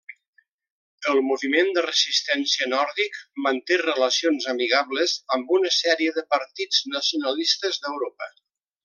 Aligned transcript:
El 1.11 1.19
Moviment 1.25 1.67
de 1.75 1.83
Resistència 1.87 2.67
Nòrdic 2.71 3.19
manté 3.47 3.77
relacions 3.83 4.47
amigables 4.55 5.15
amb 5.37 5.53
una 5.59 5.73
sèrie 5.77 6.15
de 6.17 6.25
partits 6.37 6.81
nacionalistes 6.95 7.79
d'Europa. 7.87 8.31